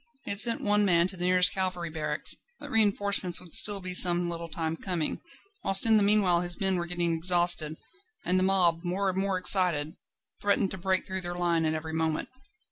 He 0.25 0.31
had 0.31 0.39
sent 0.39 0.63
one 0.63 0.83
man 0.83 1.05
to 1.09 1.15
the 1.15 1.25
nearest 1.25 1.53
cavalry 1.53 1.91
barracks, 1.91 2.35
but 2.59 2.71
reinforcements 2.71 3.39
would 3.39 3.53
still 3.53 3.79
be 3.79 3.93
some 3.93 4.29
little 4.31 4.49
time 4.49 4.75
coming; 4.75 5.21
whilst 5.63 5.85
in 5.85 5.97
the 5.97 6.01
meanwhile 6.01 6.41
his 6.41 6.59
men 6.59 6.77
were 6.77 6.87
getting 6.87 7.13
exhausted, 7.13 7.77
and 8.25 8.39
the 8.39 8.43
mob, 8.43 8.83
more 8.83 9.09
and 9.11 9.19
more 9.19 9.37
excited, 9.37 9.93
threatened 10.41 10.71
to 10.71 10.77
break 10.79 11.05
through 11.05 11.21
their 11.21 11.35
line 11.37 11.65
at 11.67 11.75
every 11.75 11.93
moment. 11.93 12.29